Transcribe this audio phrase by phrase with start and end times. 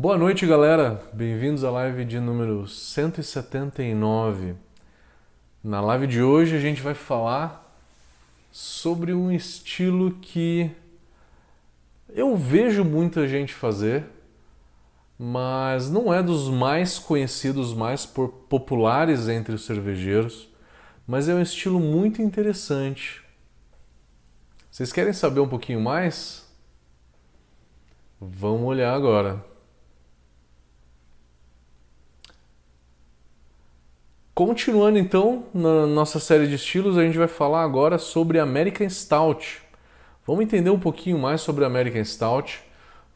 [0.00, 1.02] Boa noite, galera.
[1.12, 4.54] Bem-vindos à live de número 179.
[5.60, 7.76] Na live de hoje a gente vai falar
[8.52, 10.70] sobre um estilo que
[12.10, 14.04] eu vejo muita gente fazer,
[15.18, 20.48] mas não é dos mais conhecidos, mais populares entre os cervejeiros,
[21.08, 23.20] mas é um estilo muito interessante.
[24.70, 26.46] Vocês querem saber um pouquinho mais?
[28.20, 29.47] Vamos olhar agora.
[34.38, 39.60] Continuando então na nossa série de estilos, a gente vai falar agora sobre American Stout.
[40.24, 42.62] Vamos entender um pouquinho mais sobre American Stout,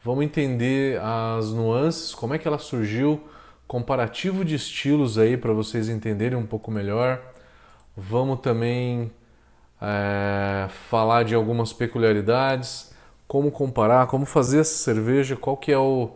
[0.02, 3.22] vamos entender as nuances, como é que ela surgiu,
[3.68, 7.22] comparativo de estilos aí para vocês entenderem um pouco melhor.
[7.96, 9.12] Vamos também
[9.80, 12.92] é, falar de algumas peculiaridades,
[13.28, 16.10] como comparar, como fazer essa cerveja, qual que é o,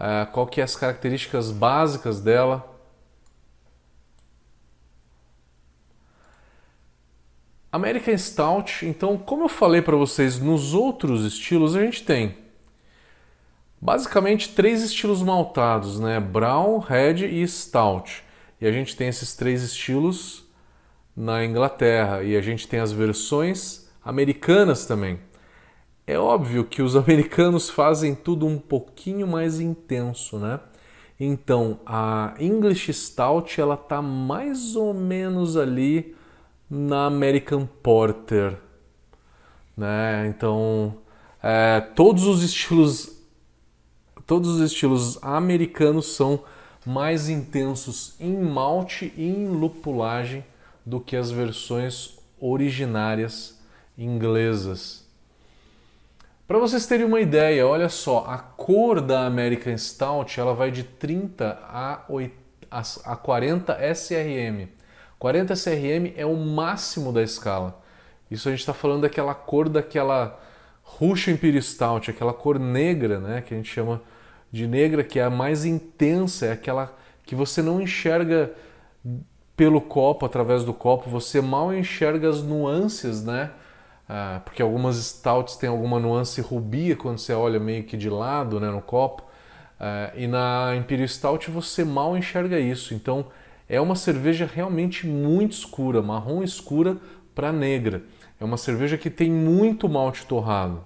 [0.00, 2.75] é, qual que é as características básicas dela
[7.76, 12.34] American Stout, então, como eu falei para vocês, nos outros estilos a gente tem
[13.78, 16.18] basicamente três estilos maltados, né?
[16.18, 18.24] Brown, Red e Stout.
[18.58, 20.46] E a gente tem esses três estilos
[21.14, 25.20] na Inglaterra e a gente tem as versões americanas também.
[26.06, 30.60] É óbvio que os americanos fazem tudo um pouquinho mais intenso, né?
[31.20, 36.16] Então, a English Stout ela tá mais ou menos ali
[36.68, 38.56] na American Porter,
[39.76, 40.26] né?
[40.28, 40.98] Então,
[41.42, 43.16] é, todos os estilos
[44.26, 46.42] todos os estilos americanos são
[46.84, 50.44] mais intensos em malte e em lupulagem
[50.84, 53.58] do que as versões originárias
[53.96, 55.06] inglesas.
[56.46, 60.84] Para vocês terem uma ideia, olha só, a cor da American Stout ela vai de
[60.84, 62.34] 30 a, 8,
[62.70, 64.68] a 40 SRM.
[65.18, 67.80] 40 CRM é o máximo da escala.
[68.30, 70.38] Isso a gente está falando daquela cor daquela
[70.82, 74.00] Russian Imperial Stout, aquela cor negra, né, que a gente chama
[74.52, 78.52] de negra, que é a mais intensa, é aquela que você não enxerga
[79.56, 83.50] pelo copo, através do copo, você mal enxerga as nuances, né?
[84.08, 88.60] Ah, porque algumas stouts têm alguma nuance rubia quando você olha meio que de lado,
[88.60, 89.24] né, no copo.
[89.80, 92.94] Ah, e na Imperial Stout você mal enxerga isso.
[92.94, 93.26] Então
[93.68, 96.98] é uma cerveja realmente muito escura, marrom escura
[97.34, 98.04] para negra.
[98.40, 100.84] É uma cerveja que tem muito malte torrado.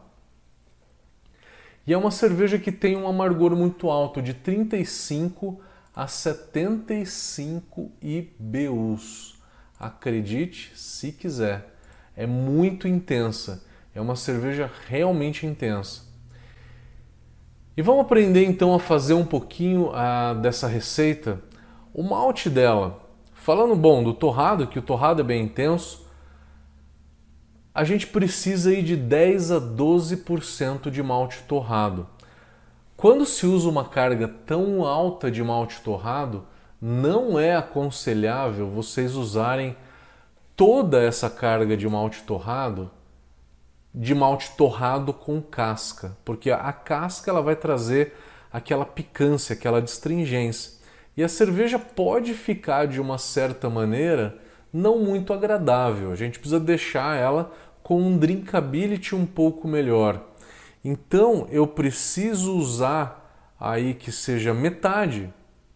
[1.87, 5.61] E é uma cerveja que tem um amargor muito alto, de 35
[5.95, 9.39] a 75 IBUs.
[9.79, 11.75] Acredite se quiser.
[12.17, 13.65] É muito intensa.
[13.95, 16.03] É uma cerveja realmente intensa.
[17.77, 21.43] E vamos aprender então a fazer um pouquinho a, ah, dessa receita
[21.93, 23.01] o malte dela,
[23.34, 26.06] falando bom do torrado, que o torrado é bem intenso,
[27.75, 32.06] a gente precisa ir de 10 a 12% de malte torrado.
[32.97, 36.45] Quando se usa uma carga tão alta de malte torrado,
[36.81, 39.77] não é aconselhável vocês usarem
[40.56, 42.91] toda essa carga de malte torrado
[43.95, 48.15] de malte torrado com casca, porque a casca ela vai trazer
[48.53, 50.80] aquela picância, aquela distringência.
[51.20, 54.38] E a cerveja pode ficar de uma certa maneira
[54.72, 56.10] não muito agradável.
[56.10, 60.25] A gente precisa deixar ela com um drinkability um pouco melhor.
[60.82, 65.31] Então eu preciso usar aí que seja metade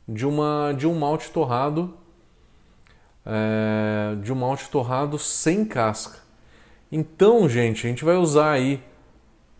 [0.08, 1.94] de uma de um malte torrado
[3.26, 6.20] é, de um malte torrado sem casca.
[6.90, 8.82] Então, gente, a gente vai usar aí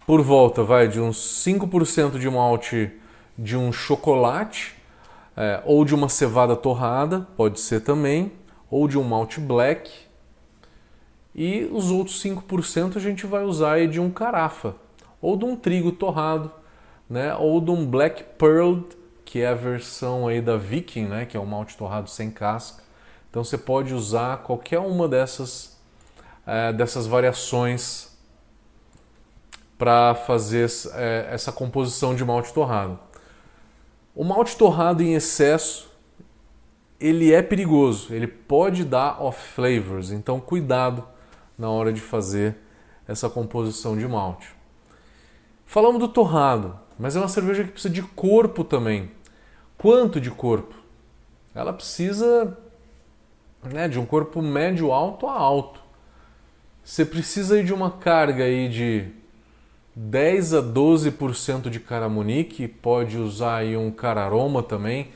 [0.06, 2.90] por volta, vai de uns 5% de malte
[3.36, 4.73] de um chocolate
[5.36, 8.32] é, ou de uma cevada torrada, pode ser também,
[8.70, 9.90] ou de um malte black.
[11.34, 14.76] E os outros 5% a gente vai usar de um carafa,
[15.20, 16.50] ou de um trigo torrado,
[17.10, 17.34] né?
[17.34, 18.80] ou de um black pearl,
[19.24, 21.26] que é a versão aí da Viking, né?
[21.26, 22.84] que é um malte torrado sem casca.
[23.30, 25.76] Então você pode usar qualquer uma dessas,
[26.46, 28.14] é, dessas variações
[29.76, 32.96] para fazer é, essa composição de malte torrado.
[34.14, 35.90] O malte torrado em excesso,
[37.00, 41.04] ele é perigoso, ele pode dar off flavors, então cuidado
[41.58, 42.56] na hora de fazer
[43.08, 44.48] essa composição de malte.
[45.66, 49.10] Falamos do torrado, mas é uma cerveja que precisa de corpo também.
[49.76, 50.76] Quanto de corpo?
[51.52, 52.56] Ela precisa
[53.64, 55.80] né, de um corpo médio alto a alto.
[56.84, 59.08] Você precisa de uma carga aí de
[59.96, 65.08] 10 a 12% de caramunique, pode usar aí um cararoma também,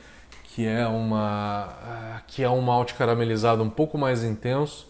[0.43, 4.87] que é uma que é um malte caramelizado um pouco mais intenso.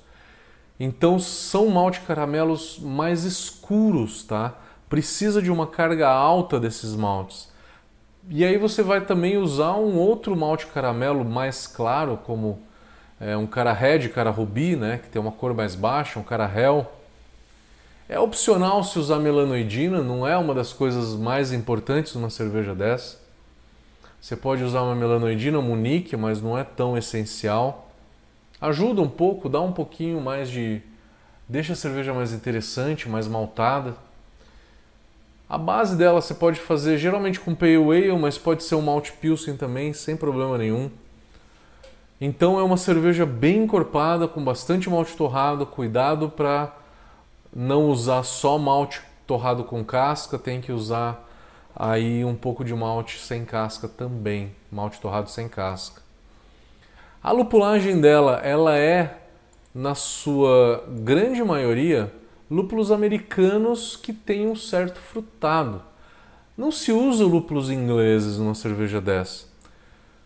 [0.80, 4.56] Então são malte caramelos mais escuros, tá?
[4.88, 7.50] Precisa de uma carga alta desses maltes.
[8.30, 12.62] E aí você vai também usar um outro malte caramelo mais claro, como
[13.20, 16.50] é, um cara red, cara rubi, né, que tem uma cor mais baixa, um cara
[16.56, 16.86] hell.
[18.10, 23.20] É opcional se usar melanoidina, não é uma das coisas mais importantes numa cerveja dessa.
[24.20, 27.92] Você pode usar uma melanoidina Munique, mas não é tão essencial.
[28.60, 30.82] Ajuda um pouco, dá um pouquinho mais de.
[31.48, 33.96] deixa a cerveja mais interessante, mais maltada.
[35.48, 39.12] A base dela você pode fazer geralmente com Pale Ale, mas pode ser um Malt
[39.22, 40.90] Pilsen também, sem problema nenhum.
[42.20, 46.79] Então é uma cerveja bem encorpada, com bastante malte torrado, cuidado para
[47.54, 51.28] não usar só malte torrado com casca, tem que usar
[51.76, 56.02] aí um pouco de malte sem casca também, malte torrado sem casca.
[57.22, 59.18] A lupulagem dela, ela é
[59.74, 62.12] na sua grande maioria
[62.50, 65.82] lúpulos americanos que têm um certo frutado.
[66.58, 69.46] Não se usa lúpulos ingleses numa cerveja dessa.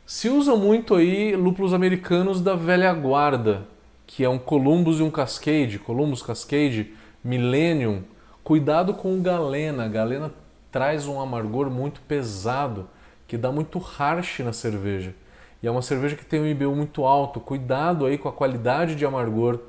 [0.05, 3.67] Se usa muito aí lúpulos americanos da velha guarda,
[4.05, 6.93] que é um Columbus e um Cascade, Columbus Cascade
[7.23, 8.03] Millennium.
[8.43, 9.87] Cuidado com o Galena.
[9.87, 10.31] Galena
[10.71, 12.87] traz um amargor muito pesado,
[13.27, 15.13] que dá muito harsh na cerveja.
[15.61, 17.39] E é uma cerveja que tem um IBU muito alto.
[17.39, 19.59] Cuidado aí com a qualidade de amargor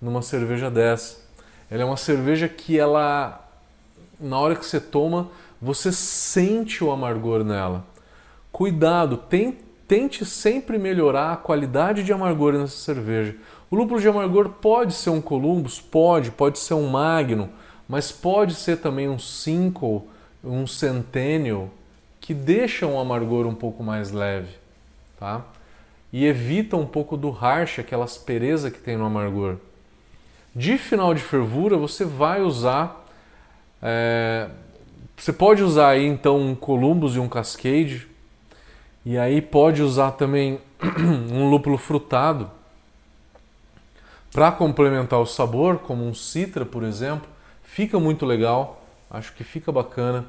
[0.00, 1.18] numa cerveja dessa.
[1.70, 3.42] Ela é uma cerveja que ela
[4.22, 5.28] na hora que você toma,
[5.60, 7.84] você sente o amargor nela.
[8.52, 9.20] Cuidado,
[9.88, 13.34] tente sempre melhorar a qualidade de amargor nessa cerveja.
[13.72, 17.48] O lúpulo de amargor pode ser um Columbus, pode, pode ser um Magnum,
[17.88, 20.06] mas pode ser também um Cinco,
[20.44, 21.70] um Centennial,
[22.20, 24.56] que deixa um amargor um pouco mais leve,
[25.18, 25.46] tá?
[26.12, 29.56] E evita um pouco do harsh, aquela aspereza que tem no amargor.
[30.54, 33.06] De final de fervura, você vai usar.
[33.80, 34.50] É,
[35.16, 38.06] você pode usar aí então um Columbus e um Cascade,
[39.02, 40.60] e aí pode usar também
[41.32, 42.50] um lúpulo frutado
[44.32, 47.28] para complementar o sabor, como um Citra, por exemplo.
[47.62, 50.24] Fica muito legal, acho que fica bacana.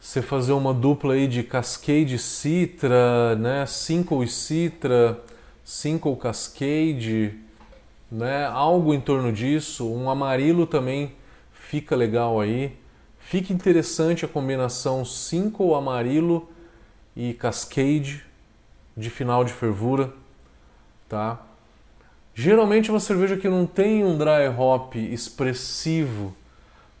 [0.00, 3.66] Você fazer uma dupla aí de Cascade Citra, né?
[3.66, 5.20] Cinco Citra,
[5.62, 7.38] Cinco Cascade
[8.12, 8.44] né?
[8.44, 11.14] Algo em torno disso, um amarelo também
[11.54, 12.76] fica legal aí.
[13.18, 16.50] Fica interessante a combinação 5 amarelo
[17.16, 18.22] e cascade
[18.94, 20.12] de final de fervura,
[21.08, 21.40] tá?
[22.34, 26.34] Geralmente uma cerveja que não tem um dry hop expressivo,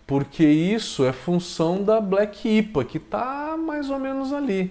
[0.06, 4.70] porque isso é função da Black IPA, que está mais ou menos ali.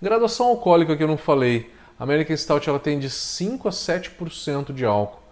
[0.00, 4.72] Graduação alcoólica que eu não falei, a American Stout ela tem de 5 a 7%
[4.72, 5.22] de álcool.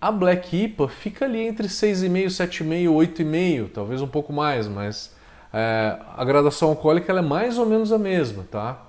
[0.00, 5.14] A Black IPA fica ali entre 6,5, 7,5, 8,5, talvez um pouco mais, mas
[5.52, 8.82] é, a gradação alcoólica é mais ou menos a mesma, tá?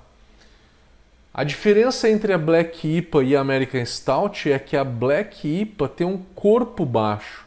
[1.38, 5.90] A diferença entre a Black IPA e a American Stout é que a Black IPA
[5.90, 7.46] tem um corpo baixo,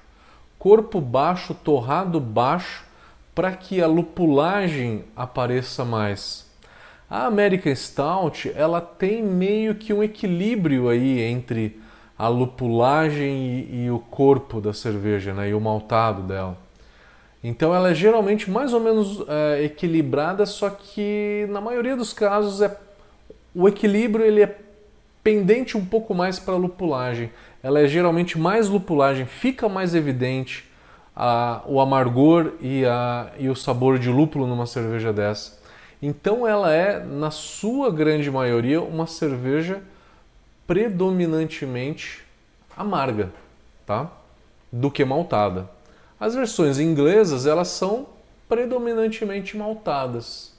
[0.58, 2.84] corpo baixo, torrado baixo,
[3.34, 6.46] para que a lupulagem apareça mais.
[7.08, 11.80] A American Stout ela tem meio que um equilíbrio aí entre
[12.18, 16.58] a lupulagem e, e, o corpo da cerveja, né, e o maltado dela.
[17.42, 22.60] Então ela é geralmente mais ou menos é, equilibrada, só que na maioria dos casos
[22.60, 22.68] é
[23.58, 24.56] o equilíbrio ele é
[25.20, 27.28] pendente um pouco mais para a lupulagem.
[27.60, 30.70] Ela é geralmente mais lupulagem, fica mais evidente
[31.14, 35.58] a, o amargor e, a, e o sabor de lúpulo numa cerveja dessa.
[36.00, 39.82] Então ela é, na sua grande maioria, uma cerveja
[40.64, 42.24] predominantemente
[42.76, 43.32] amarga,
[43.84, 44.08] tá?
[44.70, 45.68] Do que maltada.
[46.20, 48.06] As versões inglesas, elas são
[48.48, 50.54] predominantemente maltadas.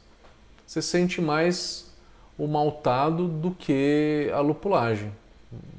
[0.67, 1.88] Você sente mais
[2.39, 5.11] o maltado do que a lupulagem,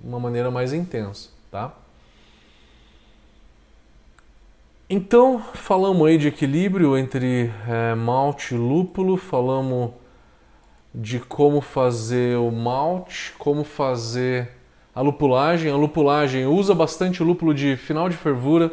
[0.04, 1.72] uma maneira mais intensa, tá?
[4.92, 9.92] Então, falamos aí de equilíbrio entre é, malte e lúpulo, falamos
[10.94, 14.50] de como fazer o malte, como fazer
[14.94, 15.70] a lupulagem.
[15.70, 18.70] A lupulagem usa bastante lúpulo de final de fervura,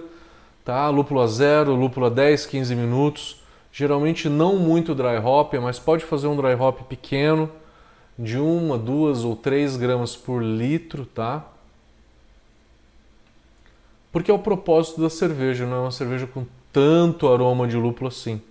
[0.66, 0.90] tá?
[0.90, 3.44] Lúpulo a zero, lúpulo a 10, 15 minutos.
[3.72, 7.50] Geralmente não muito dry hop, mas pode fazer um dry hop pequeno,
[8.18, 11.46] de uma, duas ou três gramas por litro, tá?
[14.12, 18.08] Porque é o propósito da cerveja, não é uma cerveja com tanto aroma de lúpulo
[18.08, 18.42] assim.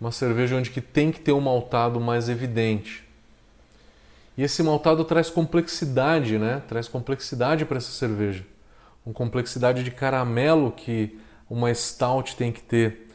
[0.00, 3.04] Uma cerveja onde que tem que ter um maltado mais evidente.
[4.36, 6.62] E esse maltado traz complexidade, né?
[6.68, 8.44] Traz complexidade para essa cerveja.
[9.04, 11.18] Uma complexidade de caramelo que
[11.50, 13.07] uma stout tem que ter,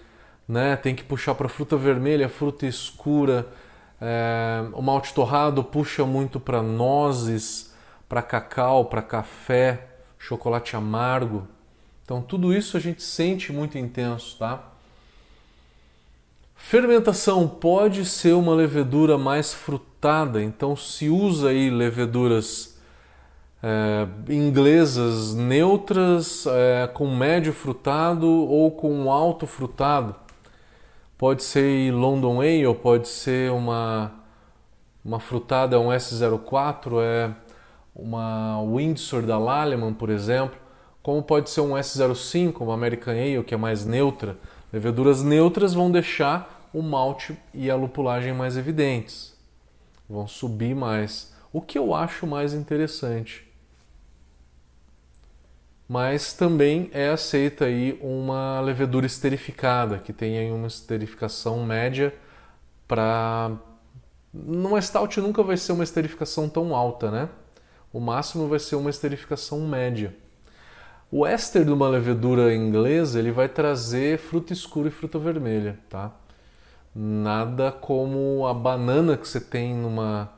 [0.48, 0.76] né?
[0.76, 3.48] Tem que puxar para fruta vermelha, fruta escura.
[4.02, 4.66] É...
[4.74, 7.74] o malte torrado puxa muito para nozes,
[8.10, 9.88] para cacau, para café,
[10.20, 11.48] chocolate amargo.
[12.04, 14.72] Então tudo isso a gente sente muito intenso, tá?
[16.56, 22.74] Fermentação pode ser uma levedura mais frutada, então se usa aí leveduras
[23.62, 30.16] é, inglesas neutras é, com médio frutado ou com alto frutado.
[31.24, 34.12] Pode ser London Ale, pode ser uma,
[35.06, 37.32] uma frutada, um S04, é
[37.96, 40.60] uma Windsor da Lallemand, por exemplo,
[41.01, 44.36] como pode ser um S05, uma American Ale, que é mais neutra.
[44.74, 49.34] Leveduras neutras vão deixar o malte e a lupulagem mais evidentes.
[50.10, 51.34] Vão subir mais.
[51.53, 53.50] O que eu acho mais interessante.
[55.88, 62.13] Mas também é aceita aí uma levedura esterificada, que tem aí uma esterificação média
[62.88, 63.52] para
[64.34, 67.30] numa stout nunca vai ser uma esterificação tão alta, né?
[67.92, 70.16] O máximo vai ser uma esterificação média.
[71.12, 76.12] O éster de uma levedura inglesa ele vai trazer fruta escura e fruta vermelha, tá?
[76.96, 80.32] Nada como a banana que você tem numa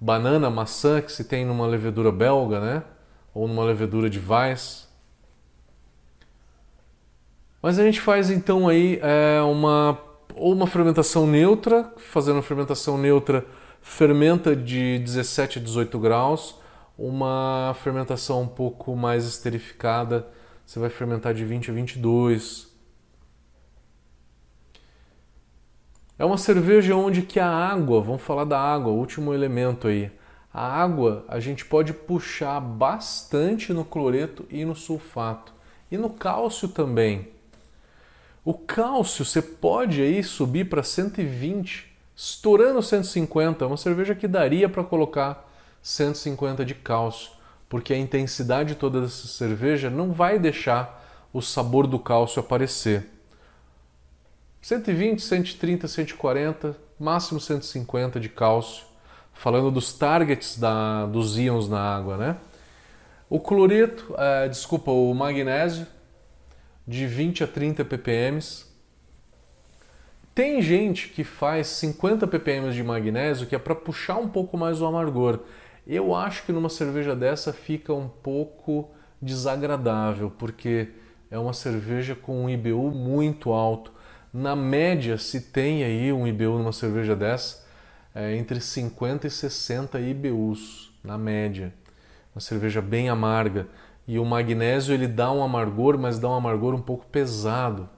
[0.00, 2.82] banana, maçã que se tem numa levedura belga, né?
[3.38, 4.88] Ou numa levedura de Weiss.
[7.62, 9.96] Mas a gente faz então aí é, uma
[10.34, 13.46] ou uma fermentação neutra, fazendo uma fermentação neutra
[13.80, 16.56] fermenta de 17 a 18 graus,
[16.98, 20.26] uma fermentação um pouco mais esterificada,
[20.66, 22.68] você vai fermentar de 20 a 22
[26.18, 30.10] É uma cerveja onde que a água, vamos falar da água, o último elemento aí.
[30.52, 35.52] A água a gente pode puxar bastante no cloreto e no sulfato.
[35.90, 37.28] E no cálcio também.
[38.44, 43.64] O cálcio você pode aí subir para 120, estourando 150.
[43.64, 45.48] É uma cerveja que daria para colocar
[45.82, 47.30] 150 de cálcio,
[47.68, 53.08] porque a intensidade toda dessa cerveja não vai deixar o sabor do cálcio aparecer.
[54.60, 58.87] 120, 130, 140, máximo 150 de cálcio,
[59.38, 62.36] falando dos targets da, dos íons na água, né?
[63.30, 65.86] O cloreto, é, desculpa, o magnésio,
[66.84, 68.40] de 20 a 30 ppm.
[70.34, 74.80] Tem gente que faz 50 ppm de magnésio que é para puxar um pouco mais
[74.80, 75.38] o amargor.
[75.86, 78.90] Eu acho que numa cerveja dessa fica um pouco
[79.22, 80.88] desagradável, porque
[81.30, 83.92] é uma cerveja com um IBU muito alto.
[84.32, 87.67] Na média, se tem aí um IBU numa cerveja dessa,
[88.14, 91.72] é entre 50 e 60 IBUs, na média.
[92.34, 93.66] Uma cerveja bem amarga.
[94.06, 97.88] E o magnésio ele dá um amargor, mas dá um amargor um pouco pesado.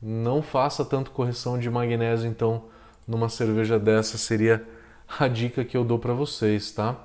[0.00, 2.64] Não faça tanto correção de magnésio, então,
[3.06, 4.64] numa cerveja dessa seria
[5.18, 6.96] a dica que eu dou para vocês, tá?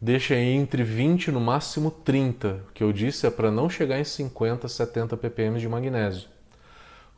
[0.00, 2.64] Deixa aí entre 20 no máximo 30.
[2.68, 6.28] O que eu disse é para não chegar em 50, 70 ppm de magnésio.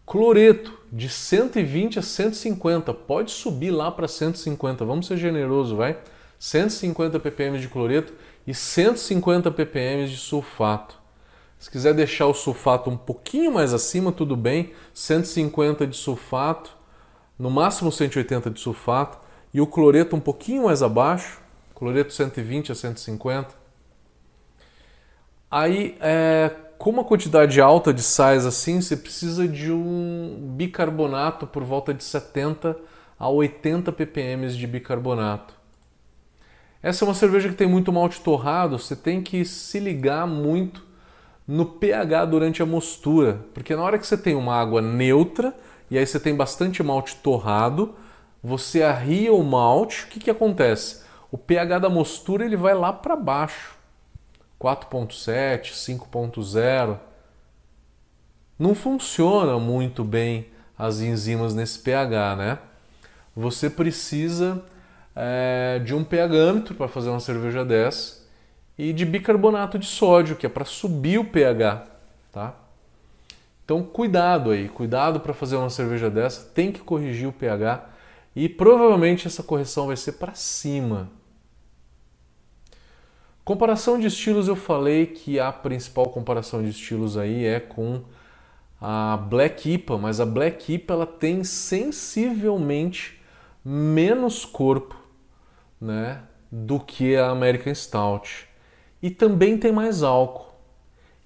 [0.05, 4.85] Cloreto de 120 a 150, pode subir lá para 150.
[4.85, 5.99] Vamos ser generoso, vai?
[6.39, 8.13] 150 ppm de cloreto
[8.47, 10.99] e 150 ppm de sulfato.
[11.59, 14.73] Se quiser deixar o sulfato um pouquinho mais acima, tudo bem.
[14.95, 16.75] 150 de sulfato,
[17.39, 19.19] no máximo 180 de sulfato
[19.53, 21.41] e o cloreto um pouquinho mais abaixo,
[21.75, 23.55] cloreto 120 a 150.
[25.51, 31.63] Aí, é, com uma quantidade alta de sais assim, você precisa de um bicarbonato por
[31.63, 32.75] volta de 70
[33.19, 35.53] a 80 ppm de bicarbonato.
[36.83, 40.83] Essa é uma cerveja que tem muito malte torrado, você tem que se ligar muito
[41.47, 45.55] no pH durante a mostura, porque na hora que você tem uma água neutra
[45.91, 47.95] e aí você tem bastante malte torrado,
[48.43, 51.03] você arria o malte, o que, que acontece?
[51.31, 53.77] o pH da mostura ele vai lá para baixo.
[54.61, 56.99] 4.7, 5.0.
[58.59, 62.59] Não funciona muito bem as enzimas nesse pH, né?
[63.35, 64.63] Você precisa
[65.17, 68.21] é, de um pHâmetro para fazer uma cerveja dessa
[68.77, 71.87] e de bicarbonato de sódio, que é para subir o pH,
[72.33, 72.55] tá?
[73.65, 77.89] Então cuidado aí, cuidado para fazer uma cerveja dessa, tem que corrigir o pH
[78.35, 81.11] e provavelmente essa correção vai ser para cima,
[83.45, 88.03] Comparação de estilos, eu falei que a principal comparação de estilos aí é com
[88.81, 93.21] a Black IPA, mas a Black IPA ela tem sensivelmente
[93.65, 94.97] menos corpo,
[95.81, 98.49] né, do que a American Stout.
[99.03, 100.51] E também tem mais álcool.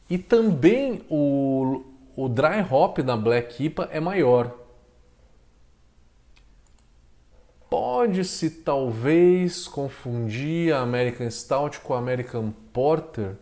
[0.08, 1.84] E também o,
[2.16, 4.63] o dry hop da Black IPA é maior.
[7.76, 13.34] Pode-se talvez confundir a American Stout com a American Porter,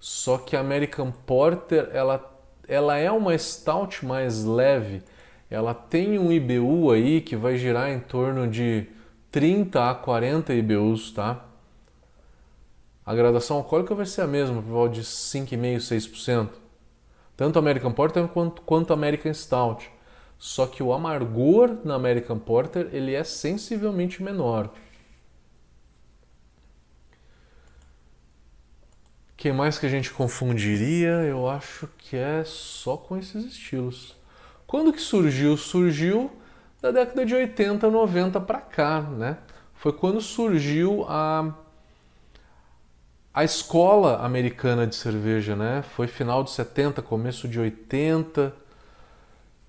[0.00, 2.36] só que a American Porter ela,
[2.66, 5.04] ela é uma stout mais leve.
[5.48, 8.88] Ela tem um IBU aí que vai girar em torno de
[9.30, 11.44] 30 a 40 IBUs, tá?
[13.06, 16.48] A gradação alcoólica vai ser a mesma, por volta de 5,5, 6%.
[17.36, 19.88] Tanto American Porter quanto, quanto American Stout.
[20.40, 24.70] Só que o amargor na American Porter ele é sensivelmente menor.
[29.28, 31.10] O que mais que a gente confundiria?
[31.10, 34.16] Eu acho que é só com esses estilos.
[34.66, 35.58] Quando que surgiu?
[35.58, 36.30] Surgiu
[36.80, 39.36] da década de 80, 90 para cá, né?
[39.74, 41.52] Foi quando surgiu a
[43.32, 45.82] a escola americana de cerveja, né?
[45.82, 48.54] Foi final de 70, começo de 80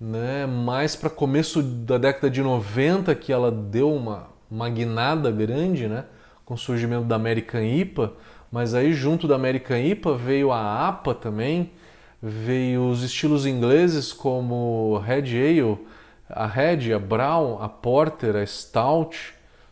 [0.02, 0.46] né?
[0.46, 6.06] Mais para começo da década de 90 que ela deu uma magnada grande, né?
[6.44, 8.12] Com o surgimento da American IPA,
[8.50, 11.70] mas aí junto da American IPA veio a APA também,
[12.20, 15.78] veio os estilos ingleses como Red Ale,
[16.28, 19.16] a Red, a Brown, a Porter, a Stout,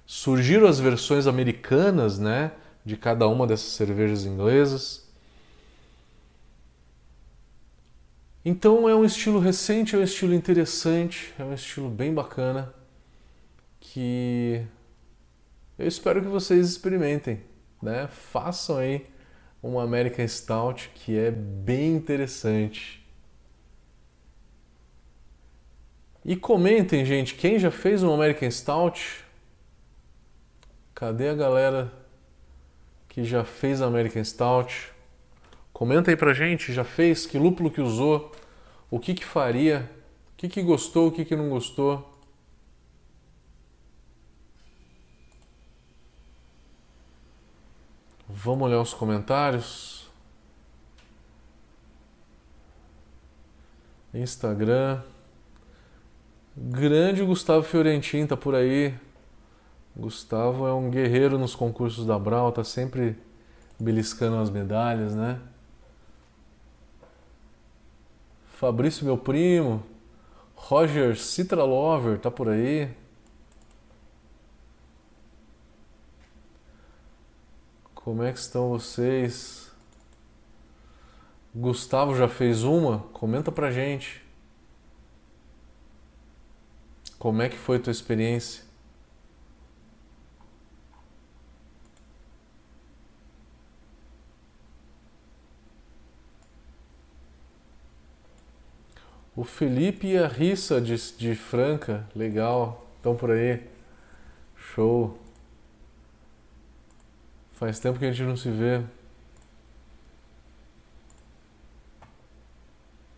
[0.07, 2.53] surgiram as versões americanas, né?
[2.85, 5.00] De cada uma dessas cervejas inglesas.
[8.43, 12.73] Então é um estilo recente, é um estilo interessante, é um estilo bem bacana
[13.79, 14.65] que
[15.79, 17.43] eu espero que vocês experimentem,
[17.83, 18.07] né?
[18.09, 19.07] Façam aí
[19.63, 23.07] uma American Stout que é bem interessante.
[26.25, 29.23] E comentem, gente, quem já fez uma American Stout?
[30.95, 31.93] Cadê a galera
[33.07, 34.93] que já fez a American Stout?
[35.81, 37.25] Comenta aí pra gente, já fez?
[37.25, 38.31] Que lúpulo que usou?
[38.91, 39.91] O que que faria?
[40.35, 41.09] O que que gostou?
[41.09, 42.21] O que que não gostou?
[48.29, 50.07] Vamos olhar os comentários.
[54.13, 55.01] Instagram.
[56.55, 58.95] Grande Gustavo Fiorentin tá por aí.
[59.97, 63.17] Gustavo é um guerreiro nos concursos da Brau, tá sempre
[63.79, 65.41] beliscando as medalhas, né?
[68.61, 69.83] Fabrício, meu primo.
[70.55, 72.91] Roger Citra Lover, tá por aí.
[77.95, 79.73] Como é que estão vocês?
[81.55, 82.99] Gustavo já fez uma?
[83.15, 84.23] Comenta pra gente.
[87.19, 88.70] Como é que foi tua experiência?
[99.35, 103.63] O Felipe e a Rissa de, de Franca, legal, estão por aí.
[104.57, 105.19] Show.
[107.53, 108.83] Faz tempo que a gente não se vê.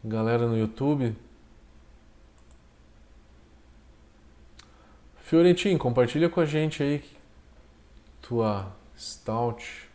[0.05, 1.16] Galera no YouTube.
[5.20, 7.03] Fiorentin, compartilha com a gente aí
[8.20, 9.91] tua stout.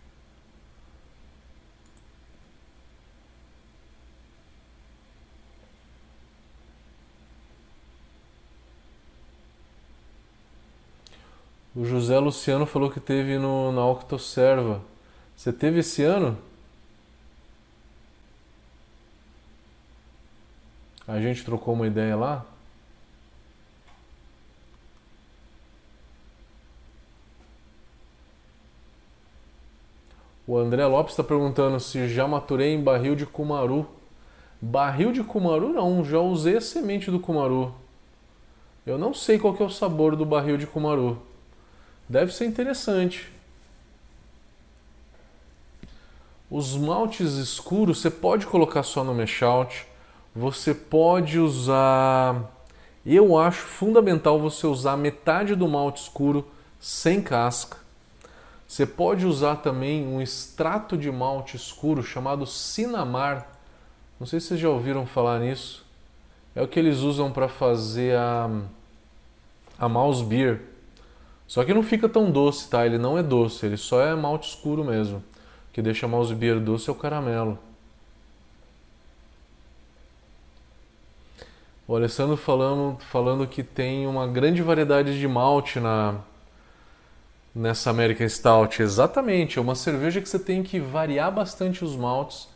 [11.78, 14.82] O José Luciano falou que teve no, na Octoserva.
[15.36, 16.36] Você teve esse ano?
[21.08, 22.44] A gente trocou uma ideia lá?
[30.48, 33.88] O André Lopes está perguntando se já maturei em barril de cumaru.
[34.60, 37.72] Barril de cumaru não, já usei a semente do cumaru.
[38.84, 41.27] Eu não sei qual que é o sabor do barril de cumaru.
[42.10, 43.30] Deve ser interessante.
[46.50, 49.86] Os maltes escuros você pode colocar só no mash out.
[50.34, 52.50] Você pode usar.
[53.06, 56.48] Eu acho fundamental você usar metade do malte escuro
[56.80, 57.78] sem casca.
[58.66, 63.48] Você pode usar também um extrato de malte escuro chamado Sinamar.
[64.20, 65.86] Não sei se vocês já ouviram falar nisso.
[66.56, 68.50] É o que eles usam para fazer a,
[69.78, 70.62] a mouse beer.
[71.48, 72.86] Só que não fica tão doce, tá?
[72.86, 75.24] Ele não é doce, ele só é malte escuro mesmo.
[75.72, 77.58] que deixa mouse beer doce é o caramelo.
[81.88, 86.16] O Alessandro falando, falando que tem uma grande variedade de malte na
[87.54, 88.82] nessa American Stout.
[88.82, 92.48] Exatamente, é uma cerveja que você tem que variar bastante os maltes,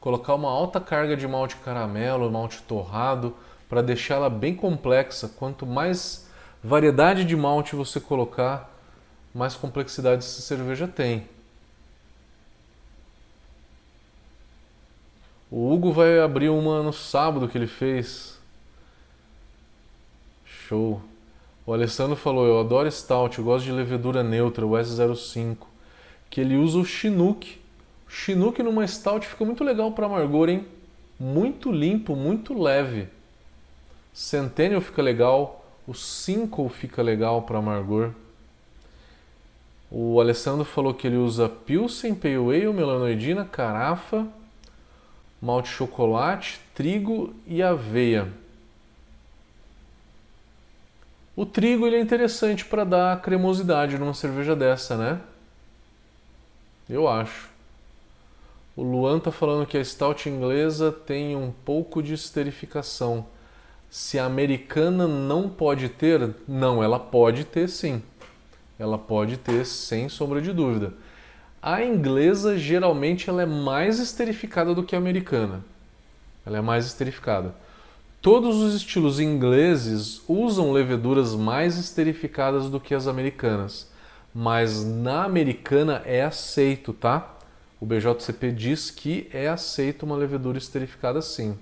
[0.00, 3.34] colocar uma alta carga de malte caramelo, malte torrado,
[3.68, 5.28] para deixá-la bem complexa.
[5.36, 6.27] Quanto mais
[6.62, 8.70] variedade de malte você colocar,
[9.34, 11.26] mais complexidade essa cerveja tem.
[15.50, 18.38] O Hugo vai abrir uma no sábado que ele fez.
[20.44, 21.00] Show.
[21.64, 25.56] O Alessandro falou: Eu adoro Stout, eu gosto de levedura neutra, o S05.
[26.28, 27.58] Que ele usa o Chinook.
[28.06, 30.66] Chinook numa Stout fica muito legal para amargor, hein?
[31.18, 33.08] Muito limpo, muito leve.
[34.12, 35.57] Centennial fica legal.
[35.88, 38.10] O 5 fica legal para amargor.
[39.90, 44.28] O Alessandro falou que ele usa Pilsen, Pale Ale, melanoidina, carafa,
[45.40, 48.28] malte chocolate, trigo e aveia.
[51.34, 55.18] O trigo ele é interessante para dar cremosidade numa cerveja dessa, né?
[56.86, 57.48] Eu acho.
[58.76, 63.37] O Luan tá falando que a stout inglesa tem um pouco de esterificação.
[63.90, 68.02] Se a americana não pode ter, não, ela pode ter sim.
[68.78, 70.92] Ela pode ter sem sombra de dúvida.
[71.60, 75.64] A inglesa geralmente ela é mais esterificada do que a americana.
[76.46, 77.54] Ela é mais esterificada.
[78.20, 83.90] Todos os estilos ingleses usam leveduras mais esterificadas do que as americanas,
[84.34, 87.36] mas na americana é aceito, tá?
[87.80, 91.56] O BJCP diz que é aceito uma levedura esterificada sim.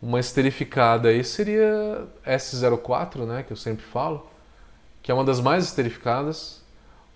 [0.00, 4.28] Uma esterificada aí seria S04, né, que eu sempre falo,
[5.02, 6.62] que é uma das mais esterificadas,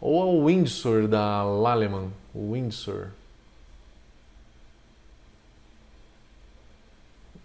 [0.00, 3.10] ou a Windsor da Lallemand, o Windsor.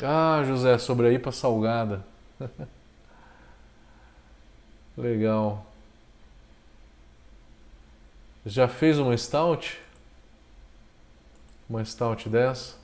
[0.02, 2.06] Ah, José, sobre a IPA salgada.
[4.98, 5.66] Legal.
[8.46, 9.80] Já fez uma stout?
[11.70, 12.76] Uma stout dessa?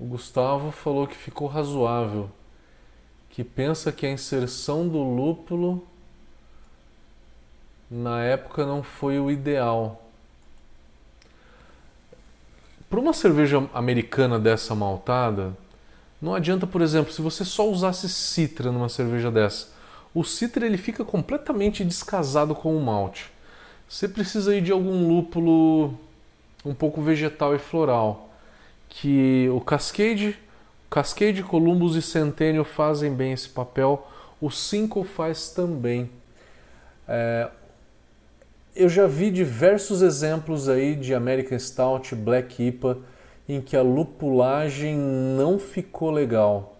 [0.00, 2.30] O Gustavo falou que ficou razoável,
[3.28, 5.86] que pensa que a inserção do lúpulo
[7.90, 10.02] na época não foi o ideal.
[12.88, 15.54] Para uma cerveja americana dessa maltada,
[16.20, 19.68] não adianta, por exemplo, se você só usasse citra numa cerveja dessa.
[20.14, 23.30] O citra ele fica completamente descasado com o malte.
[23.86, 25.94] Você precisa ir de algum lúpulo
[26.64, 28.29] um pouco vegetal e floral,
[28.90, 30.36] que o Cascade,
[30.90, 34.06] Cascade, Columbus e Centennial fazem bem esse papel.
[34.40, 36.10] O Cinco faz também.
[37.08, 37.48] É,
[38.74, 42.98] eu já vi diversos exemplos aí de American Stout, Black IPA,
[43.48, 46.76] em que a lupulagem não ficou legal.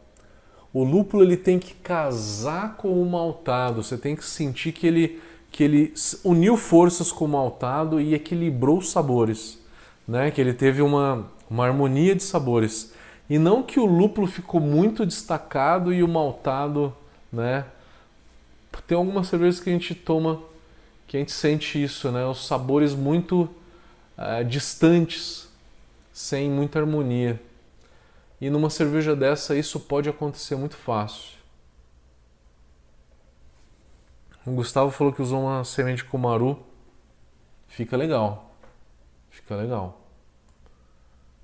[0.73, 5.20] O lúpulo ele tem que casar com o maltado, você tem que sentir que ele,
[5.51, 9.59] que ele uniu forças com o maltado e equilibrou os sabores,
[10.07, 10.31] né?
[10.31, 12.94] que ele teve uma, uma harmonia de sabores.
[13.28, 16.94] E não que o lúpulo ficou muito destacado e o maltado,
[17.32, 17.64] né?
[18.86, 20.40] Tem algumas cervejas que a gente toma
[21.06, 22.24] que a gente sente isso, né?
[22.24, 23.50] Os sabores muito
[24.16, 25.48] uh, distantes,
[26.12, 27.40] sem muita harmonia.
[28.40, 31.38] E numa cerveja dessa isso pode acontecer muito fácil.
[34.46, 36.58] O Gustavo falou que usou uma semente Kumaru.
[37.66, 38.54] Fica legal.
[39.30, 39.99] Fica legal.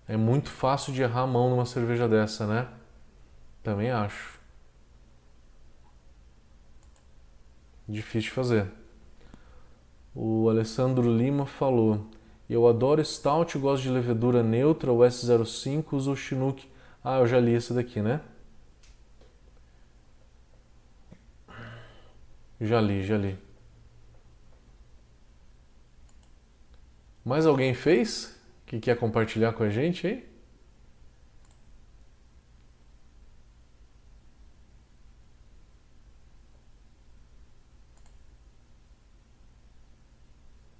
[0.08, 2.68] É muito fácil de errar a mão numa cerveja dessa, né?
[3.62, 4.38] Também acho.
[7.88, 8.72] Difícil de fazer.
[10.14, 12.06] O Alessandro Lima falou:
[12.48, 16.68] Eu adoro Stout, gosto de levedura neutra, o S05, uso o Chinook.
[17.02, 18.20] Ah, eu já li esse daqui, né?
[22.60, 23.36] Já li, já li.
[27.24, 28.35] Mais alguém fez
[28.66, 30.28] que quer compartilhar com a gente aí?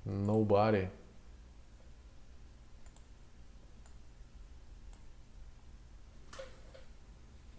[0.05, 0.88] Nobody.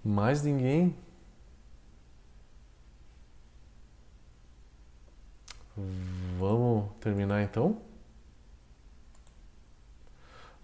[0.04, 0.96] Mais ninguém?
[6.40, 7.87] Vamos terminar então?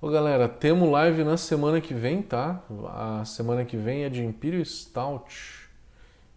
[0.04, 2.62] Ô galera, temos live na semana que vem, tá?
[2.94, 5.70] A semana que vem é de Imperial Stout.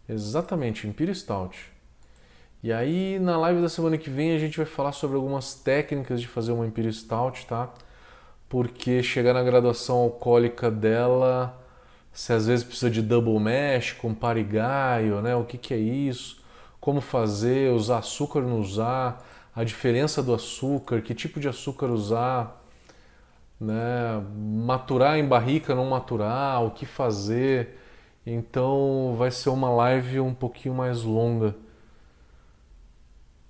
[0.09, 1.73] Exatamente, Imperial Stout.
[2.63, 6.21] E aí na live da semana que vem a gente vai falar sobre algumas técnicas
[6.21, 7.69] de fazer uma Imperial Stout, tá?
[8.49, 11.61] Porque chegar na graduação alcoólica dela,
[12.13, 15.35] se às vezes precisa de double mash com parigaio, né?
[15.35, 16.41] O que, que é isso?
[16.81, 22.63] Como fazer, usar açúcar não usar, a diferença do açúcar, que tipo de açúcar usar,
[23.61, 24.23] né?
[24.37, 27.79] Maturar em barrica, não maturar, o que fazer.
[28.27, 31.55] Então vai ser uma live um pouquinho mais longa.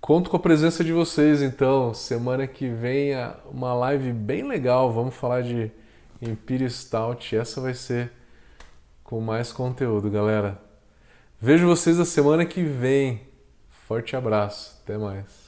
[0.01, 1.92] Conto com a presença de vocês, então.
[1.92, 3.12] Semana que vem
[3.51, 4.92] uma live bem legal.
[4.92, 5.71] Vamos falar de
[6.23, 7.35] Imperial Stout.
[7.37, 8.12] Essa vai ser
[9.03, 10.61] com mais conteúdo, galera.
[11.40, 13.23] Vejo vocês na semana que vem.
[13.69, 14.81] Forte abraço.
[14.85, 15.46] Até mais.